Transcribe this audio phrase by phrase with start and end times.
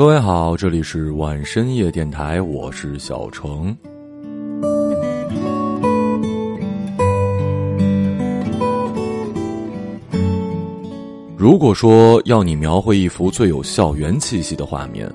[0.00, 3.76] 各位好，这里是晚深夜电台，我是小程。
[11.36, 15.06] 如果说要你描绘一幅最有校园气息的画面，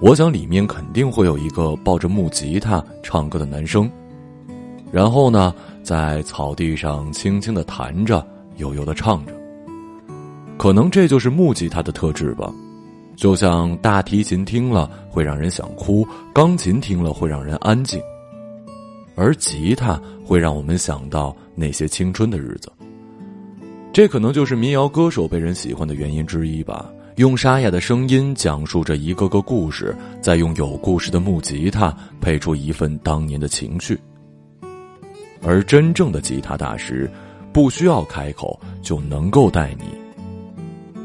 [0.00, 3.88] 我想里面肯定会有一个抱着木吉他唱歌的男生，
[4.90, 9.32] 然后呢，在草地上轻轻的弹着，悠悠的唱着。
[10.58, 12.52] 可能这就是木吉他的特质吧。
[13.16, 18.00] 就像大提琴听了会让人想哭，钢琴听了会让人安静，
[19.14, 22.70] 而吉他会让我们想到那些青春的日子。
[23.92, 26.92] 这可能就是民谣歌手被人喜欢的原因之一吧。
[27.16, 33.98] 用沙哑的声音讲述着一个个故事，再用有故事的木吉他配出一份当年的情绪。
[35.42, 37.10] 而真正的吉他大师，
[37.54, 39.86] 不需要开口就能够带你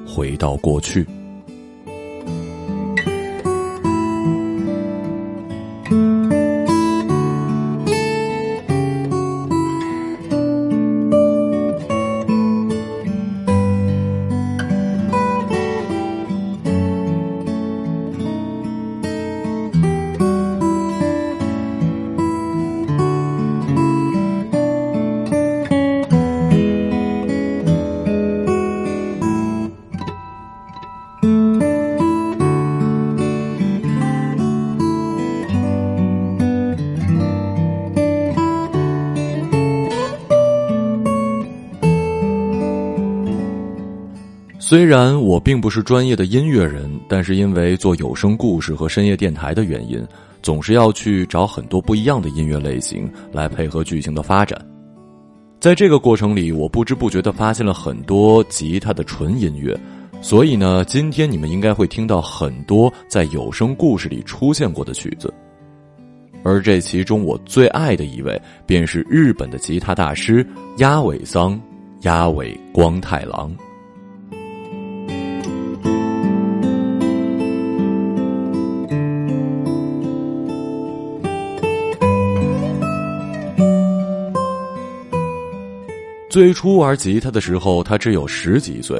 [0.06, 1.08] 回到过去。
[44.72, 50.02] 虽然我并不是专业的音乐人，但是因为做有声故事和深夜电台的原因，
[50.41, 54.58] 总是要去找很多不一样的音乐类型来配合剧情的发展。
[55.59, 59.77] 在这个过程里，我不知不觉的发现了很多吉他的纯音乐，
[60.21, 65.33] 所以呢，今天你们应该会听到很多在有声故事里出现过的曲子。
[66.43, 71.61] 而这其中我最爱的一位，便是日本的吉他大师鸭尾桑，
[72.04, 73.54] 鸭尾光太郎。
[86.31, 88.97] 最初玩吉他的时候，他只有十几岁。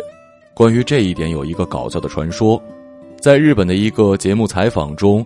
[0.54, 2.62] 关于这一点，有一个搞笑的传说：
[3.22, 5.26] 在日本的一个节目采访中，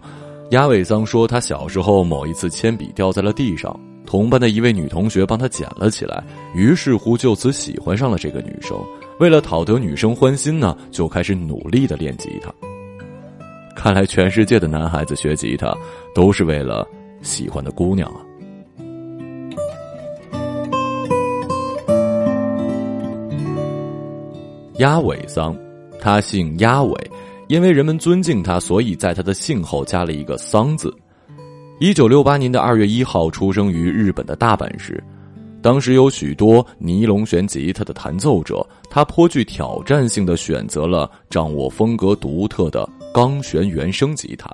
[0.52, 6.24] 鸭尾桑说，他小时候某一次铅笔掉在了地上，同班的一位女同学帮他捡了起来，
[6.54, 8.78] 于是乎就此喜欢上了这个女生。
[9.20, 12.54] 为了讨得女生欢心呢，就开始努力的练吉他。
[13.76, 15.76] 看来，全世界的男孩子学吉他，
[16.14, 16.88] 都是为了
[17.24, 18.22] 喜欢的姑娘啊。
[24.80, 25.58] 鸭尾桑，
[26.02, 27.12] 他姓鸭尾，
[27.48, 30.94] 因为人们尊敬他，所以在他的姓后加了一个“桑”字。
[31.80, 35.02] 一九六八年的二月一号出生于日本的大阪市，
[35.62, 44.50] 当时有许多尼龙弦吉他的弹奏者，他颇具挑战性的选择了掌握风格独特的钢弦原声吉他。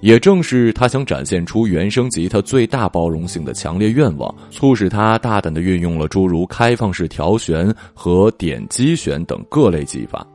[0.00, 10.26] 也正是他想展现出原生吉他最大包容性的强烈愿望，促使他大胆地运用了诸如开放式调弦和点击弦等各类技法。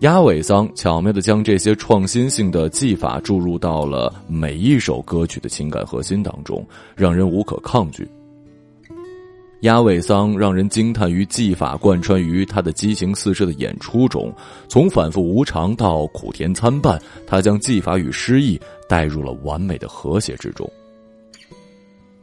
[0.00, 6.66] 鸭尾桑巧妙地将这些创新性的技法注入到了每一首歌曲的情感核心当中，
[6.96, 8.06] 让人无可抗拒。
[9.62, 14.32] 鸭尾桑让人惊叹于技法贯穿于他的激情四射的演出中，
[14.68, 20.68] 从反复无常到苦甜参半，他将技法与诗意带入了完美的和谐之中。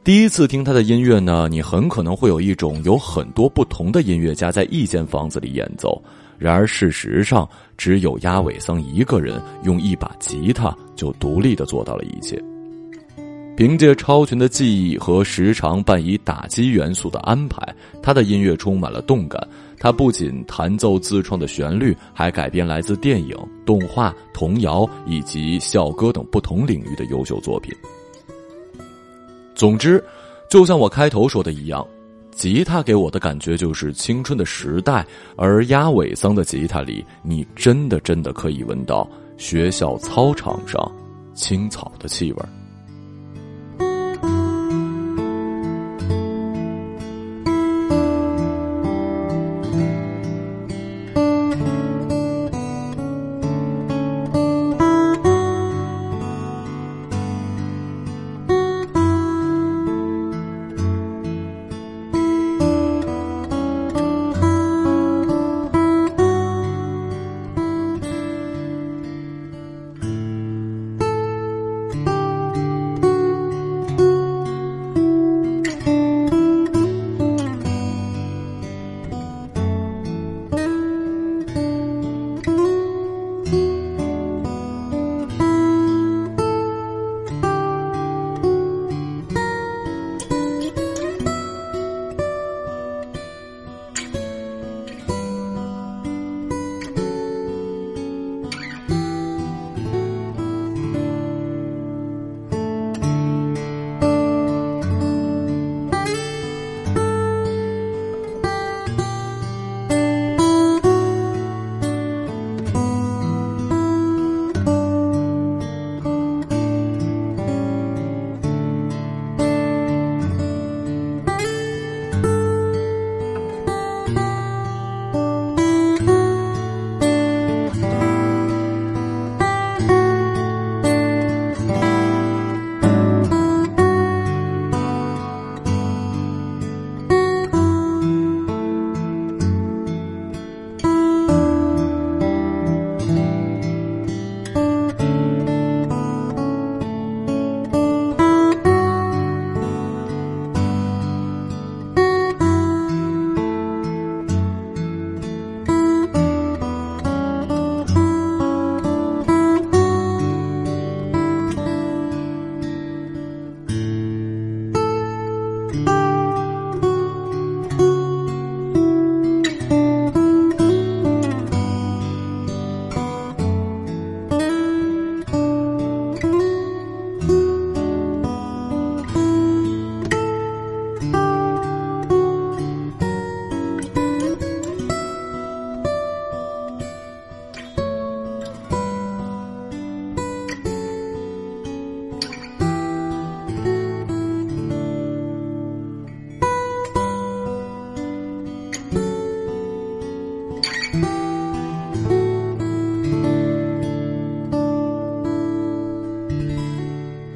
[0.03, 6.01] 第一次听他的音乐呢，你很可能会有一种有很多不同的音乐家在一间房子里演奏，
[6.37, 7.47] 然而事实上，
[7.77, 12.37] 只有鸭尾桑一个人用一把吉他就独立的做到了一切。
[13.59, 17.61] 凭借超群的记忆和时常伴以打击元素的安排，
[18.01, 19.45] 他的音乐充满了动感。
[19.77, 23.35] 他不仅弹奏自创的旋律，还改编来自电影、
[23.65, 27.75] 动画、童谣以及校歌等不同领域的优秀作品。
[29.53, 30.01] 总之，
[30.49, 31.85] 就像我开头说的一样，
[32.31, 35.05] 吉他给我的感觉就是青春的时代，
[35.35, 39.05] 而鸭尾桑的吉他里，你真的真的可以闻到
[39.35, 40.81] 学校操场上
[41.33, 42.39] 青草的气味。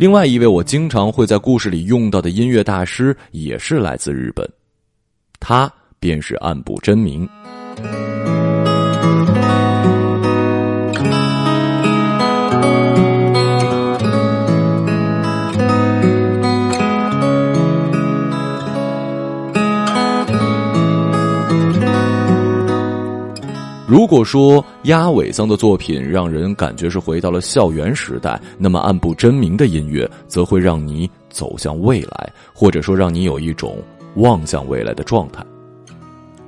[0.03, 4.45] 另外一位我经常会在故事里用到的音乐大师也是来自日本，
[5.39, 7.25] 他便是岸部真明。
[23.93, 33.77] 如果说鸭尾桑的作品让人感觉是回到了校园时代，那么暗部真明的音乐则会让你走向未来，或者说让你有一种
[34.15, 35.45] 望向未来的状态。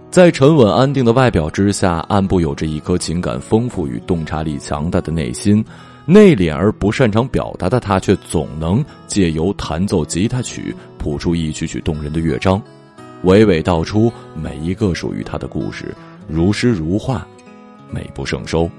[0.10, 5.64] 在沉稳安定的外表之下，暗部有着一颗情感丰富与洞察力强大的内心。
[6.04, 12.60] 内敛而不擅长表达的他，却总能借由弹奏吉他曲谱出一曲曲动人的乐章，
[13.24, 15.94] 娓娓道出每一个属于他的故事，
[16.28, 17.24] 如诗如画。
[17.90, 18.70] 美不胜收。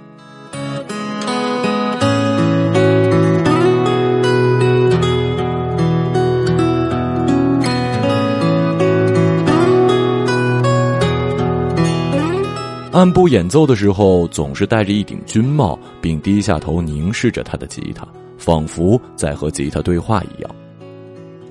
[12.92, 18.08] 暗部演奏的时候，总是戴着一顶军帽，并低下头凝视着他的吉他，
[18.38, 20.50] 仿佛在和吉他对话一样。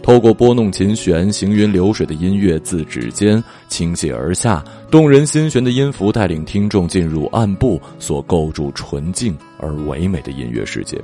[0.06, 11.02] 透过拨弄琴弦、行云流水的音乐自指尖倾泻而下，动人心弦的音符带领听众进入暗部所构筑纯净而唯美的音乐世界。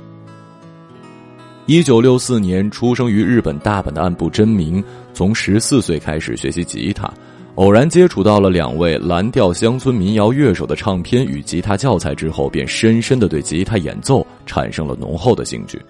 [1.66, 4.82] 一九六四年出生于日本大阪的岸部真明，
[5.12, 7.12] 从十四岁开始学习吉他，
[7.56, 15.82] 偶然接触到了两位蓝调乡村民谣乐手的唱片与吉他教材之后，便深深的对吉他演奏产生了浓厚的兴趣。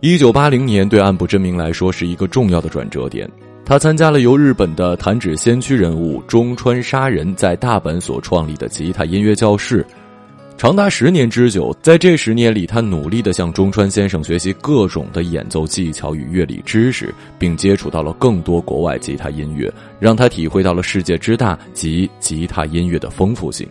[0.00, 3.28] 一九八零年对岸部真明来说是一个重要的转折点，
[3.64, 9.84] 他参加了由日本的弹指先驱人物中川沙人在大阪所创立的吉他音乐教室，
[10.56, 11.76] 长达十年之久。
[11.82, 23.68] 在这十年里，他努力的向中川先生学习各种的演奏技巧与乐理知识，并接触到了更多国外吉他音乐，让他体会到了世界之大及吉他音乐的丰富性。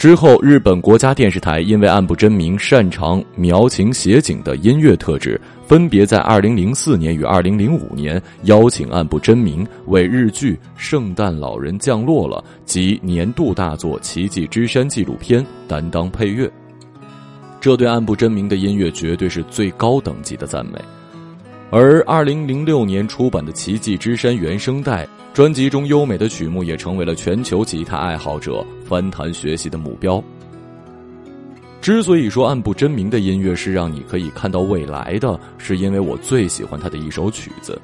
[0.00, 16.50] 之后，日本国家电视台因为岸部真明擅长描情写景的音乐特质，分别在二零零四年与二零零五年邀请岸部真明为日剧《圣诞老人降落了》及年度大作《奇迹之山》纪录片担当配乐。
[17.60, 20.78] 这对岸部真明的音乐绝对是最高等级的赞美。
[21.70, 25.08] 而二零零六年出版的《奇迹之山》原声带。
[25.32, 30.22] 专辑中优美的曲目也成为了全球吉他爱好者翻弹学习的目标。
[31.80, 37.80] 之所以说暗部真明的音乐是让你可以看到未来的，是因为我最喜欢他的一首曲子。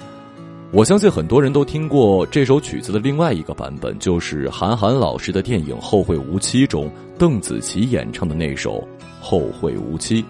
[0.72, 8.80] 我相信很多人都听过这首曲子的另外一个版本，就是韩寒老师的电影《后会无期》中邓紫棋演唱的那首
[9.20, 10.20] 《后会无期》。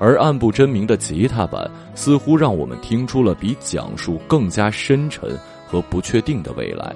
[0.00, 5.38] 而暗不真明的吉他版似乎让我们听出了比讲述更加深沉。
[5.70, 6.92] 和不确定的未来，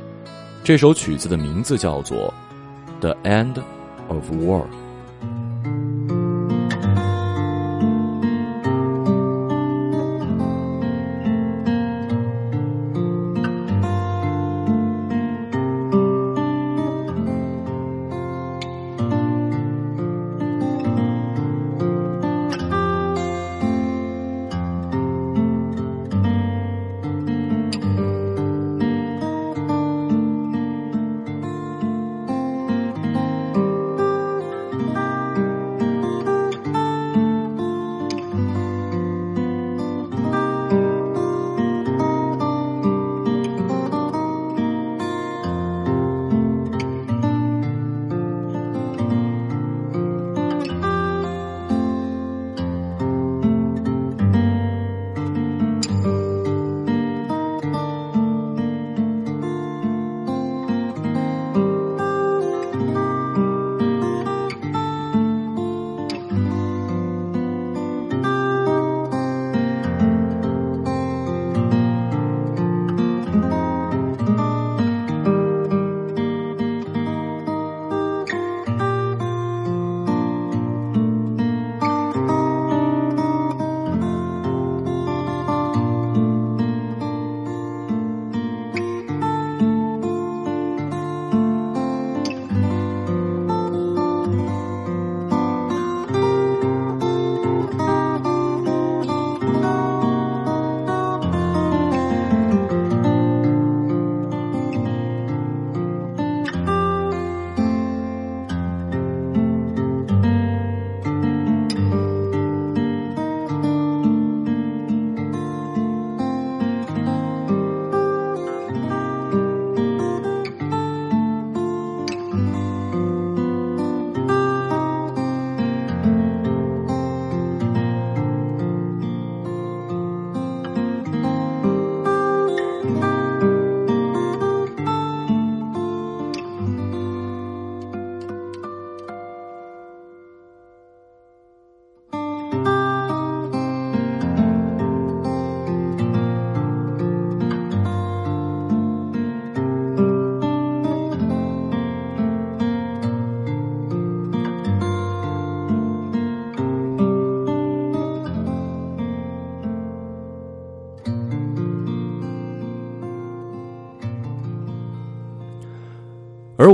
[0.64, 2.34] 这首曲子的名字叫做
[3.00, 3.54] 《The End
[4.08, 4.62] of War》。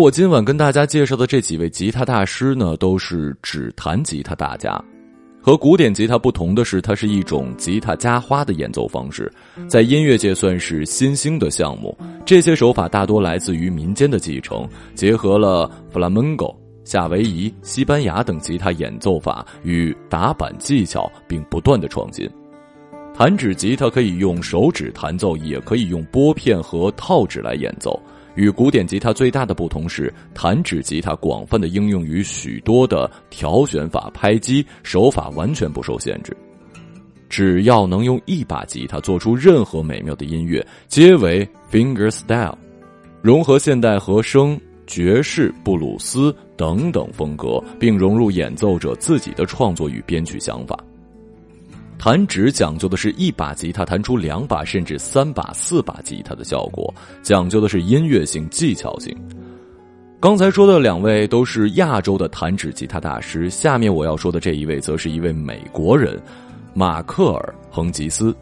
[0.00, 4.82] 我今晚跟大家介绍的这几位吉他大师呢，都是指弹吉他大家。
[5.42, 9.30] 和古典吉他不同的是，它是一种吉他加花的演奏方式，
[9.68, 11.94] 在音乐界算是新兴的项目。
[12.24, 16.46] 这些手法大多来自于民间的继承，结合了弗拉门戈、
[16.82, 22.26] 夏威夷、西班牙等吉他演奏法与打板技巧，并不断的创新。
[23.12, 28.00] 弹指吉他可以用手指弹奏，也可以用拨片和套指来演奏。
[28.40, 36.34] 与古典吉他最大的不同是，弹指吉他广泛的应用于许多的调弦法拍击手法，完全不受限制。
[37.28, 42.56] 只要能用一把吉他做出任何美妙的音乐，皆为 finger style，
[43.20, 50.82] 融合现代和声、爵士、布鲁斯等等风格，并融入演奏者自己的创作与编曲想法。
[52.00, 59.14] 弹指讲究的是一把吉他弹出两把甚至三把四把吉他的效果，讲究的是音乐性技巧性。
[60.18, 66.18] 刚才说的两位都是亚洲的弹指吉他大师，下面我要说的这一位则是一位美国人，
[66.72, 68.34] 马克尔·亨吉斯。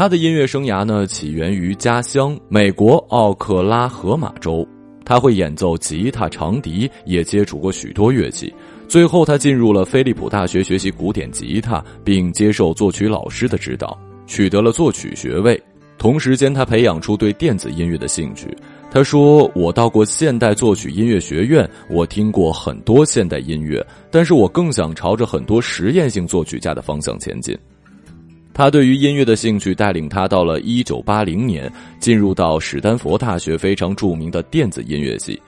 [0.00, 4.66] 他的音乐生涯呢，起源于家乡美国奥克拉荷马州。
[5.04, 8.50] 他会演奏吉他、长笛，也接触过许多乐器。
[8.88, 13.94] 最后，他进入了飞利浦大学学习古典吉他，并接受作曲老师的指导，
[14.26, 15.62] 取得了作曲学位。
[15.98, 18.48] 同时间，他培养出对电子音乐的兴趣。
[18.90, 27.54] 他说：“我到过现代作曲音乐学院，我听过很多现代音乐，但是我更想朝着很多实验性作曲家的方向前进。”
[28.52, 35.40] 他对于音乐的兴趣带领他到了一九八零年，进入到史丹佛大学非常著名的电子音乐系，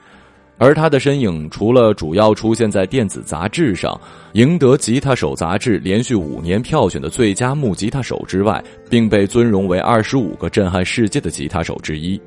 [0.56, 4.00] 而他的身影除了主要出现在电子杂志上，
[4.34, 12.18] 赢得《吉他手》杂志连续五年票选的最佳木吉他手之外，并被尊荣为二十五个震撼世界的吉他手之一。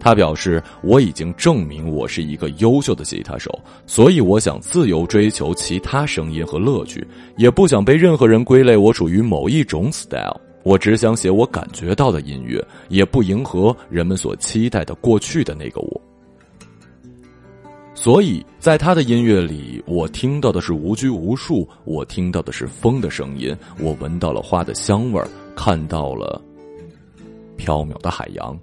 [0.00, 10.40] 他表示：“我已经证明我是一个优秀的吉他手，所以我想自由追求其他声音和乐趣，也不想被任何人归类我属于某一种 style。
[10.62, 16.00] 我只想写我感觉到的音乐，也不迎合人们所期待的过去的那个我。
[17.94, 25.22] 所以在他的音乐里，我听到的是无拘无束，我听到的是风的声音，我闻到了花的香味，
[25.54, 26.40] 看到了
[27.58, 28.58] 飘渺的海洋。”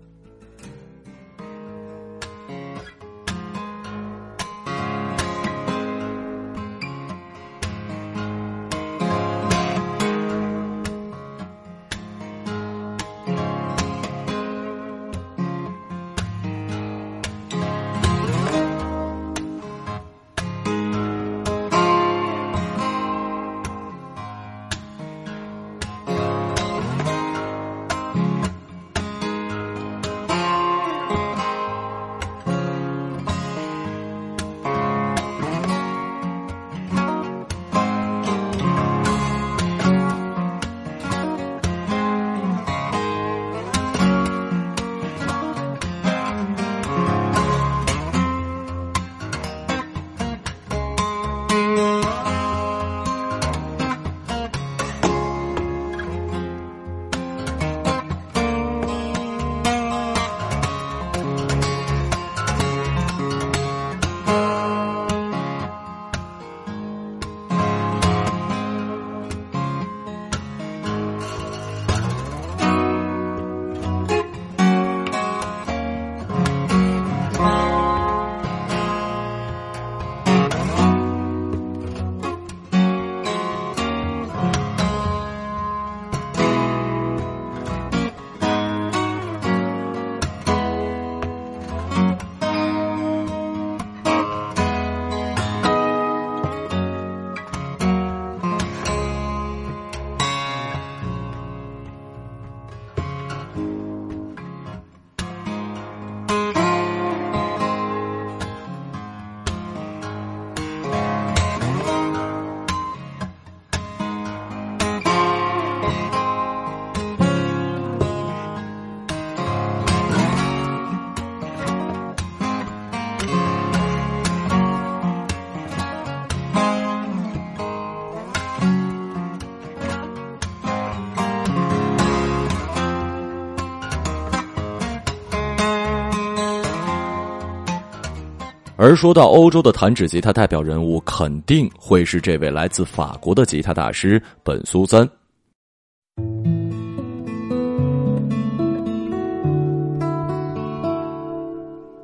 [138.90, 145.06] 而说到欧洲的弹指吉他代表人物，肯定会是这位来自法国的吉他大师本苏三。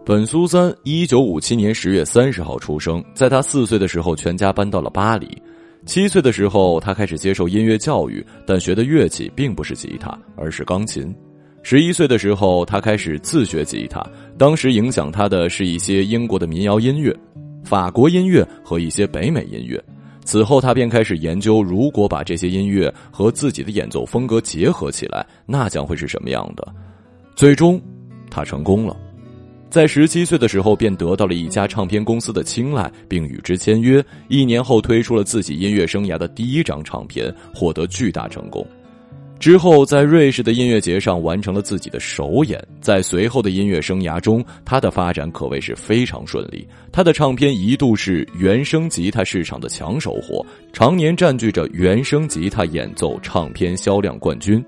[0.04, 5.42] 本苏三一九五七年十月三十号出生，在他四岁的时候，全家搬到了巴黎。
[5.86, 11.16] 七岁的时候，他开始接受音乐教育，但学的乐器并不是吉他，而是钢琴。
[11.66, 14.06] 十一岁的时候，他开始自学吉他。
[14.38, 17.16] 当时影响他的是一些英国的民谣音乐、
[17.64, 19.82] 法国音乐和一些北美音乐。
[20.26, 26.66] 此后，他便开始研究，如果把这些音乐和自己的演奏风格结合起来，那将会是什么样的。
[27.36, 27.82] 最终，
[28.30, 28.96] 他成功了。
[29.70, 34.04] 在十七岁的时候，便得到了一家唱片公司的青睐，并与之签约。
[34.30, 38.66] 一年后，推出了自己音乐生涯的第一张唱片，获得巨大成功。
[39.44, 42.66] 之后，在瑞士的音乐节上完成了自己的首演。
[42.80, 46.66] 在随后的音乐生涯中，他的发展可谓是非常顺利。
[46.94, 54.64] 他的唱片一度是原声吉他市场的抢手货，常年占据着原声吉他演奏唱片销量冠军。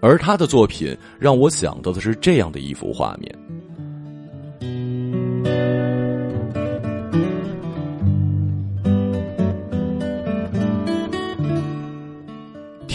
[0.00, 3.34] 而他的作品让我想到的是这样的一幅画面：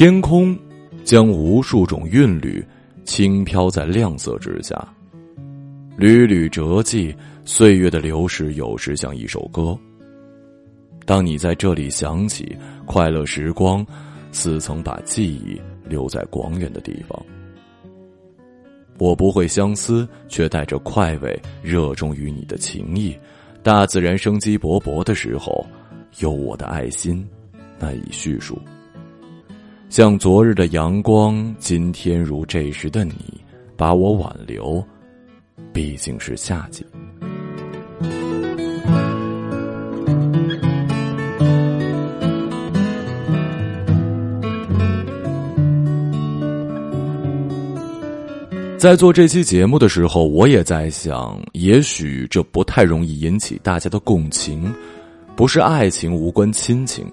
[0.03, 0.53] 天空
[1.05, 2.61] 将无数种韵律
[3.05, 4.75] 轻飘在亮色之下，
[5.95, 9.79] 缕缕折迹，岁月的流逝有时像一首歌。
[11.05, 12.53] 当你在这里想起
[12.85, 13.87] 快乐时光，
[14.33, 15.57] 似曾把记忆。
[15.87, 17.17] 留在广远的地方，
[18.97, 23.17] 我不会相思，却带着快慰，热衷于你的情谊。
[23.63, 25.65] 大自然生机勃勃的时候，
[26.19, 27.25] 有我的爱心，
[27.79, 28.59] 难以叙述。
[29.93, 33.13] 像昨日的阳光，今天如这时的你，
[33.77, 34.83] 把我挽留，
[35.71, 36.83] 毕竟是夏季。
[48.79, 54.73] 在做这期节目的时候，我也在想，也许这不太容易引起大家的共情，
[55.35, 57.05] 不是爱情无关亲情。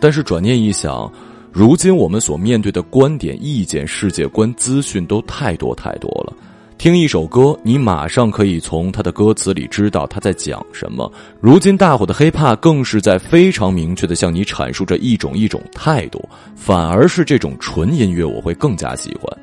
[0.00, 1.12] 但是转念一想，
[1.54, 6.32] 如今我们所面对的观点、意见、世界观、资讯都太多太多了。
[6.76, 11.08] 听一首歌，你马上可以从他的歌词里知道他在讲什么。
[11.40, 19.38] 如今大火的 hiphop 更是在非常明确的向你阐述着一种一种态度，反而是这种纯音乐我会更加喜欢。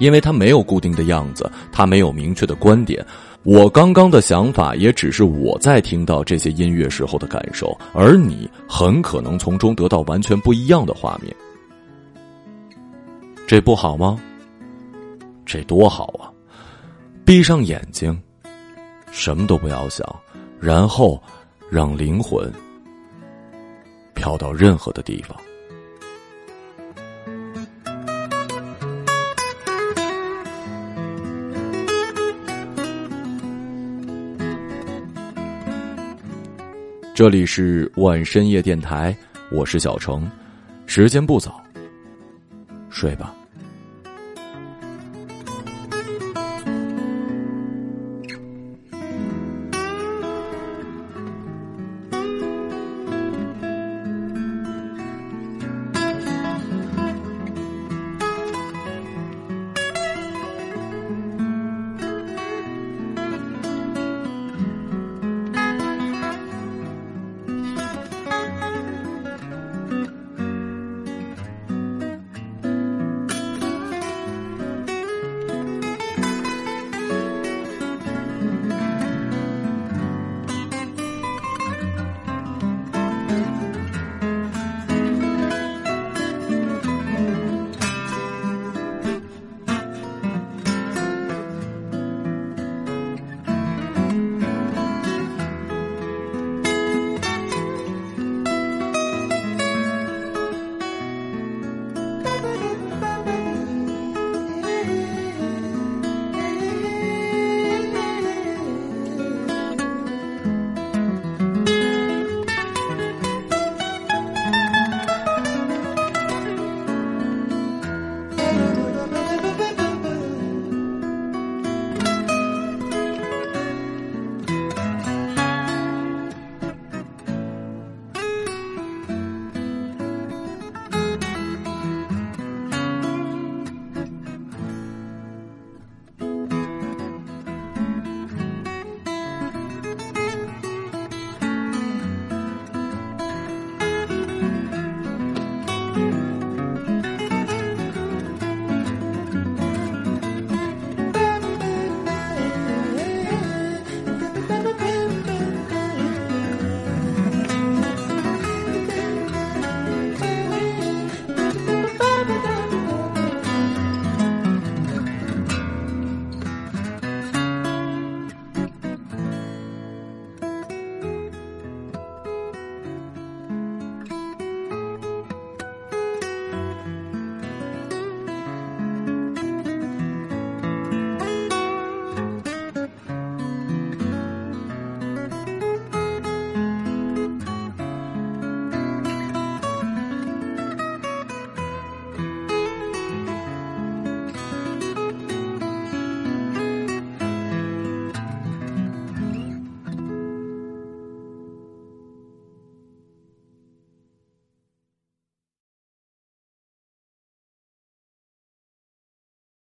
[0.00, 3.06] 因为它没有固定的样子，它没有明确的观点。
[3.44, 11.34] 我刚刚的想法也只是我在听到这些音乐时候的感受，而你很可能从中得到完全不一样的画面。
[13.46, 14.18] 这不好吗？
[15.44, 16.32] 这多好啊！
[17.22, 18.18] 闭上眼睛，
[19.12, 20.06] 什么都不要想，
[20.58, 21.22] 然后
[21.68, 22.50] 让灵魂
[24.14, 25.36] 飘到任何的地方。
[37.14, 39.16] 这里是晚深夜电台，
[39.48, 40.28] 我是小程，
[40.84, 41.62] 时间不早，
[42.90, 43.32] 睡吧。